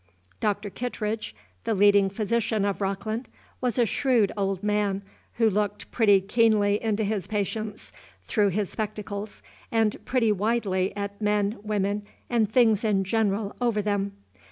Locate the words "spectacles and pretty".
8.71-10.31